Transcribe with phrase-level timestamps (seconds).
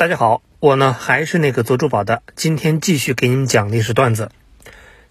[0.00, 4.30] 大家好，我呢还是那个做珠宝的，今天继续给你们讲历史段子。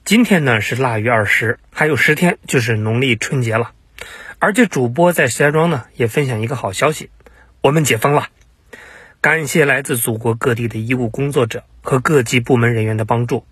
[0.04, 3.74] 今天呢是腊月二十，还有十天就是农历春节了。
[4.40, 7.12] 而且主播在石家庄呢也分享一个好消息，
[7.62, 8.30] 我们解封了。
[9.22, 13.46] 感谢来自祖国各地的医务工作者和各级部门人员的帮助，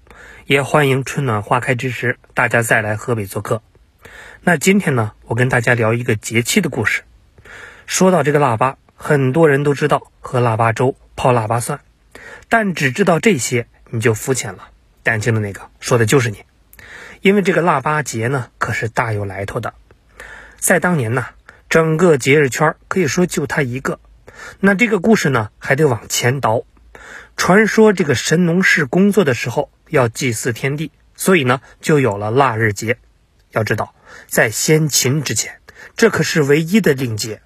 [0.47, 3.61] 也欢迎春暖花开之时大家再来河北做客。
[4.41, 7.03] 那今天呢，我跟大家聊一个节气的故事。
[7.85, 10.95] 说到这个腊八，很多人都知道喝腊八粥。
[11.17, 11.81] 泡腊八蒜，
[12.47, 14.69] 但只知道这些你就肤浅了。
[15.03, 16.43] 丹青的那个说的就是你，
[17.21, 19.73] 因为这个腊八节呢可是大有来头的。
[20.59, 21.25] 在当年呢，
[21.69, 23.99] 整个节日圈可以说就他一个。
[24.59, 26.63] 那这个故事呢还得往前倒。
[27.35, 32.97] 传说这个神农氏工作的时候要祭祀天地，所以呢就有了腊日节。
[33.51, 33.95] 要知道，
[34.27, 35.59] 在先秦之前，
[35.95, 37.41] 这可是唯一的令节。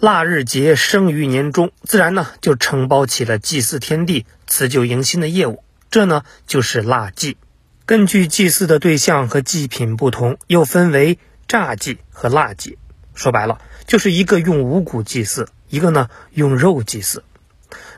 [0.00, 5.62] 腊日节生于年中，自然呢就承包起了祭祀天地、辞旧迎新的业务。
[5.90, 7.36] 这呢就是腊祭。
[7.84, 12.78] 根据祭祀的对象和祭品不同，又分为炸祭和腊祭。
[13.14, 17.22] 说白了，就是一个用五谷祭祀，一个呢用肉祭祀。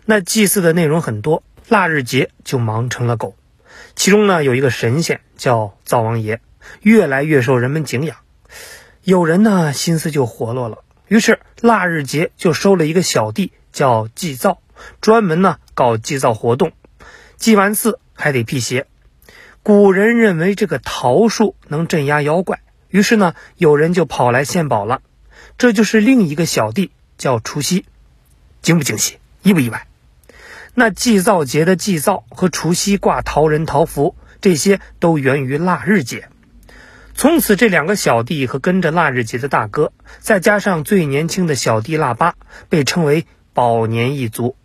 [0.04, 3.36] 那祭祀的内容很多，腊日节就忙成了狗。
[3.94, 6.40] 其中呢有一个神仙叫灶王爷，
[6.80, 8.16] 越来越受人们敬仰。
[9.04, 10.78] 有人呢心思就活络了。
[11.12, 14.62] 于是腊日节就收了一个小弟，叫祭灶，
[15.02, 16.72] 专门呢搞祭灶活动。
[17.36, 18.86] 祭完祀还得辟邪。
[19.62, 25.02] 古人认为这个桃树能镇压妖怪，于是呢有人就跑来献宝了。
[25.58, 27.84] 这就是另一个小弟，叫除夕。
[28.62, 29.18] 惊不惊喜？
[29.42, 29.86] 意不意外？
[30.72, 36.30] 那祭灶节的祭灶和除夕挂桃人桃符，这些都源于腊日节。
[37.14, 42.34] 从此，这两个小弟和跟着腊日节的大哥，再加上最年轻的小弟腊八，
[42.68, 44.56] 被称为宝年一族。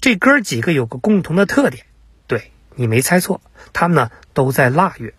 [0.00, 1.84] 这哥几个有个共同的特点，
[2.26, 3.40] 对你没猜错，
[3.72, 5.14] 他们呢都在腊月。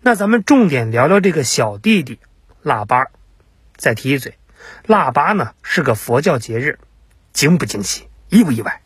[0.00, 2.18] 那咱们重点聊聊这个小弟弟
[2.62, 3.06] 腊八。
[3.76, 4.36] 再提一嘴，
[4.86, 6.78] 腊八呢是个佛教节日，
[7.32, 8.82] 惊不惊喜，意不意外？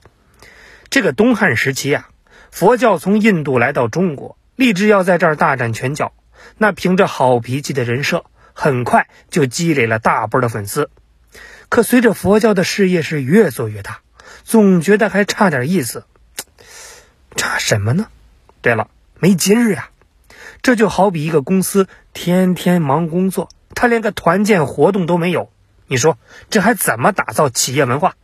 [0.90, 2.08] 这个东汉时期啊，
[2.50, 6.12] 佛教从印度来到中国，立志要在这儿大展拳脚。
[6.58, 10.90] 那凭着好脾气的人设，很快就积累了大波的粉丝。
[11.68, 14.00] 可随着佛教的事业是越做越大，
[14.44, 16.04] 总觉得还差点意思。
[17.34, 18.06] 差什么呢？
[18.62, 19.90] 对了，没节日啊。
[20.62, 25.50] 这就好比一个公司天天忙工作，他连个团建活动都没有。
[25.86, 26.18] 你说
[26.48, 28.14] 这还怎么打造企业文化？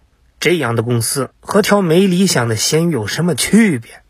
[0.41, 4.03] 这样的公司和条没理想的咸鱼有什么区别？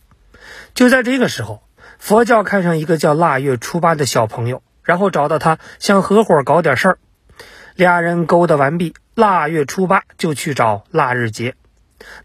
[0.74, 1.62] 就在这个时候。
[2.02, 6.98] 佛教看上一个叫腊月初八的小朋友，然后找到他，想合伙搞点事儿。
[7.76, 11.54] 俩人勾搭完毕，腊月初八就去找腊日节。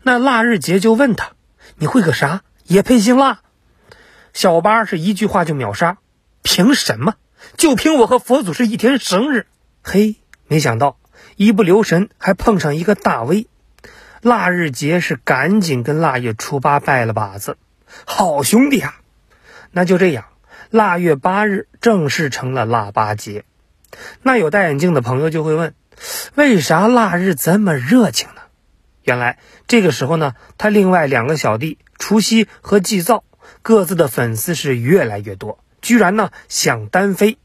[0.01, 1.33] 那腊日节就问他
[1.77, 2.41] ：“你会个啥？
[2.63, 3.41] 也配姓腊？”
[4.33, 5.99] 小八是一句话就秒杀
[6.41, 7.13] ：“凭什么？
[7.55, 9.45] 就凭我和佛祖是一天生日。”
[9.83, 10.15] 嘿，
[10.47, 10.97] 没想到
[11.35, 13.45] 一不留神还碰上一个大 V。
[14.21, 17.57] 腊日节是赶紧跟腊月初八拜了把子，
[18.05, 18.95] 好兄弟啊！
[19.71, 20.25] 那就这样，
[20.69, 23.43] 腊月八日正式成了腊八节。
[24.21, 25.73] 那有戴眼镜的朋友就会问：
[26.35, 28.41] 为啥腊日这么热情呢？
[29.03, 33.23] 原来这个时候呢，他另外两个小弟除夕和祭灶
[33.61, 37.37] 各自的粉丝是越来越多，居然呢想单飞。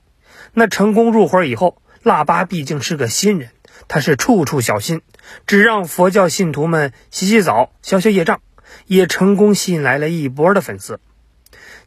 [0.53, 3.51] 那成功入伙以后，腊八毕竟是个新人，
[3.87, 5.03] 他是处处小心，
[5.47, 8.41] 只让佛教信徒们洗洗澡、消消业障，
[8.87, 10.99] 也成功吸引来了一波的粉丝。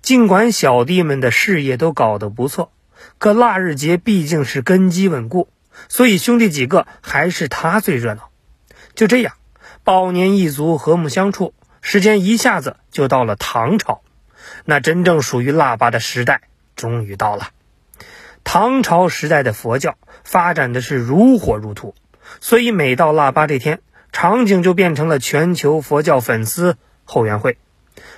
[0.06, 2.72] 尽管小弟们的事业都搞得不错，
[3.18, 5.50] 可腊日节毕竟是根基稳固，
[5.90, 8.30] 所以兄弟几个还是他最热闹。
[8.94, 9.34] 就这样，
[9.84, 14.04] 宝年一族和睦相处，时间一下子就到了唐朝，
[14.64, 16.42] 那真正属于腊八的时代
[16.76, 17.50] 终于到了。
[18.44, 21.96] 唐朝时代的佛教发展的是如火如荼，
[22.42, 27.58] 所以每到腊八这天，场景就变成了全球佛教粉丝后援会。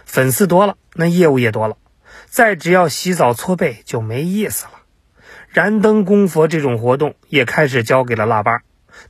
[0.08, 1.78] 粉丝多了，那业务也多了。
[2.26, 4.72] 再只要洗澡搓背就没意思了。
[5.50, 8.62] 燃灯供佛这种活动也开始交给了腊八。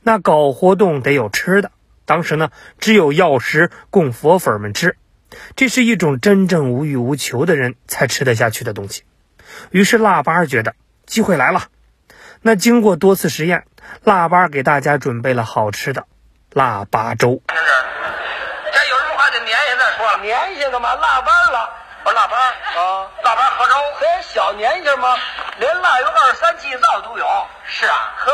[0.02, 1.70] 那搞活动得有吃的，
[2.04, 4.96] 当时呢只有药食供佛粉们吃，
[5.56, 9.04] 这是一种真正无欲无求的人才吃得下去的东西。
[9.70, 10.74] 于是腊八觉得
[11.06, 11.68] 机会来了。
[12.42, 13.64] 那经过多次实验，
[14.04, 16.06] 腊八给大家准备了好吃的
[16.52, 17.42] 腊八粥。
[19.44, 21.70] 年下再说，年下干嘛，腊八了，
[22.04, 25.16] 我腊八啊，腊八喝粥，嘿小年下吗？
[25.58, 27.46] 连腊月二三祭灶都有。
[27.66, 28.32] 是啊，呵，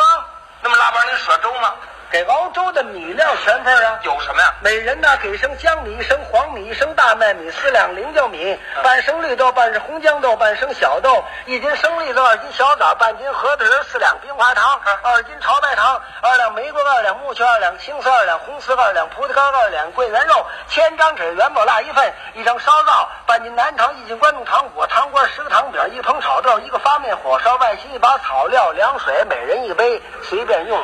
[0.63, 1.75] 那么腊八能舍粥吗？
[2.15, 3.99] 给熬粥的米料全份啊。
[4.05, 4.55] 有什么呀？
[4.61, 30.81] 每人呢给升江米、一升黄米、一升大麦米、四两菱角米，半升绿豆，半升红豇豆，半升小豆，一斤生绿豆，二斤小枣，半斤核桃仁，四两冰花糖，二斤炒白糖，二两玫瑰，二两木雀，二两青丝，二两红丝，二两葡萄干，二两桂圆肉，千张纸元宝蜡一份，一张烧灶，半斤南糖，一斤关东糖果，糖瓜十个糖饼，一盆炒豆，一个发面火烧，外心一把草料，凉水，每人一杯，随便用。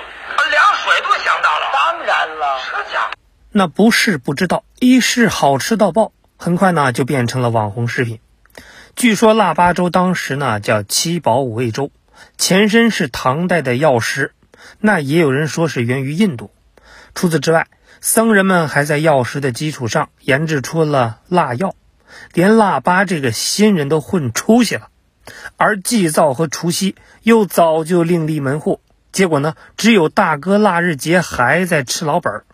[0.48, 1.66] 凉水都想到了。
[1.72, 3.10] 当然了，这家伙，
[3.50, 8.20] 那不是不知道，一是好吃到爆，很快呢就变成了网红食品。
[8.96, 11.90] 据说腊八粥当时呢叫七宝五味粥，
[12.38, 14.32] 前身是唐代的药食，
[14.78, 16.50] 那也有人说是源于印度。
[17.14, 17.66] 除此之外，
[18.00, 21.74] 僧人们还在药食的基础上研制出了腊药，
[22.32, 24.88] 连腊八这个新人都混出息了。
[25.56, 28.80] 而祭灶和除夕又早就另立门户，
[29.12, 32.44] 结果呢，只有大哥腊日节还在吃老本儿。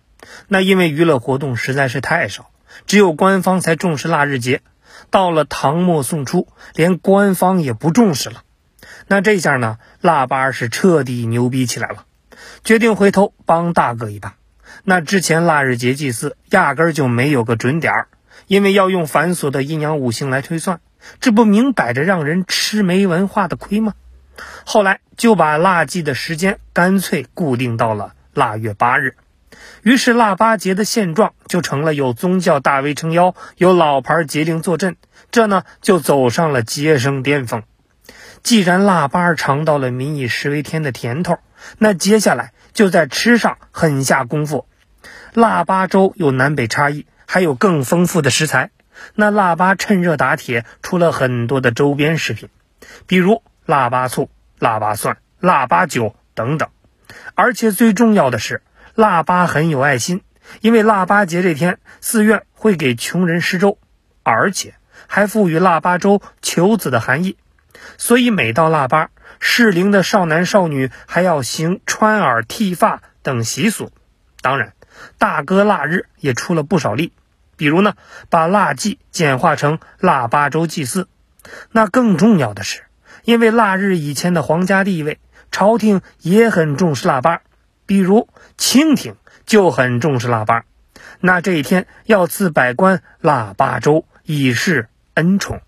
[0.49, 2.51] 那因为娱乐活动实在是太少，
[2.87, 4.63] 只有官方才重视腊日节。
[5.11, 8.43] 到了唐末宋初，连官方也不重视了。
[9.07, 12.05] 那这下呢，腊八是彻底牛逼起来了，
[12.65, 14.35] 决定回头帮大哥一把。
[14.83, 18.09] 那之前腊日节祭祀压根儿就没有个准点儿，
[18.47, 20.81] 因为要用繁琐的阴阳五行来推算，
[21.21, 23.95] 这不明摆着让人吃没文化的亏吗？
[24.65, 29.17] 后来就把腊祭的时间干脆固定到了腊月八日。
[29.83, 34.97] 于是腊八节的现状就成了有宗教大 V 撑腰，有老牌节令坐镇，
[35.31, 37.63] 这呢就走上了节生巅峰。
[38.43, 41.39] 既然腊八尝到了民以食为天的甜头，
[41.79, 44.67] 那接下来就在吃上狠下功夫。
[45.33, 48.71] 腊八粥有南北差异，还有更丰富的食材。
[49.15, 52.49] 那腊八趁热打铁，出了很多的周边食品，
[53.07, 56.71] 比如腊八醋、腊八蒜、腊八酒等等。
[57.35, 58.63] 而且最重要的是。
[58.95, 60.23] 腊八很有爱心，
[60.63, 63.77] 因为腊八节这天，寺院会给穷人施粥，
[64.23, 64.75] 而且
[65.07, 67.37] 还赋予腊八粥求子的含义。
[67.99, 73.93] 所以每到腊八，适龄的少男少女还要行穿耳、剃发等习俗。
[74.41, 74.73] 当然，
[75.19, 77.13] 大哥腊日也出了不少力，
[77.59, 77.97] 比如呢，
[78.31, 81.07] 把腊祭简化成腊八粥祭祀。
[81.71, 82.86] 那更重要的是，
[83.27, 85.19] 因为腊日以前的皇家地位，
[85.51, 87.43] 朝廷也很重视腊八。
[87.85, 89.15] 比如清廷
[89.47, 90.65] 就很重视腊八，
[91.21, 95.61] 那这一天要赐百官腊八粥以示恩宠。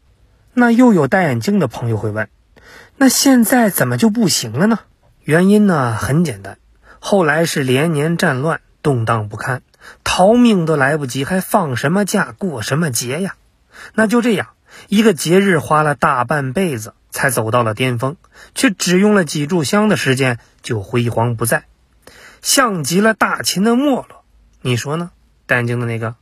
[0.52, 2.28] 那又有戴眼镜的朋友会问：
[2.96, 4.80] 那现在怎么就不行了呢？
[5.22, 6.58] 原因呢很简单，
[6.98, 9.62] 后来是连年战乱，动荡不堪，
[10.02, 13.34] 逃命都来不及，还放什么假过什么节呀？
[13.94, 14.48] 那就这样，
[14.88, 18.14] 一个节日花了大半辈子才走到了巅峰，
[18.54, 21.64] 却只用了几炷香的时间就辉煌不再。
[22.42, 24.24] 像极了大秦的没落，
[24.60, 25.10] 你说呢？
[25.44, 26.14] 戴眼镜的那个。